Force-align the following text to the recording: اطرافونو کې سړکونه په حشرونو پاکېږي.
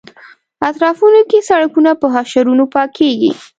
اطرافونو 0.69 1.21
کې 1.29 1.39
سړکونه 1.49 1.91
په 2.01 2.07
حشرونو 2.13 2.65
پاکېږي. 2.73 3.31